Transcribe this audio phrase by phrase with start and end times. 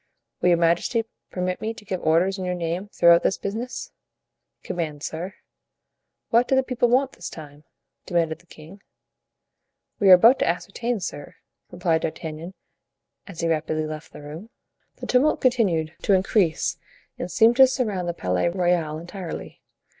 [0.41, 3.91] "Will your majesty permit me to give orders in your name throughout this business?"
[4.63, 5.35] "Command, sir."
[6.31, 7.65] "What do the people want this time?"
[8.07, 8.81] demanded the king.
[9.99, 11.35] "We are about to ascertain, sire,"
[11.69, 12.55] replied D'Artagnan,
[13.27, 14.49] as he rapidly left the room.
[14.95, 16.79] The tumult continued to increase
[17.19, 19.61] and seemed to surround the Palais Royal entirely.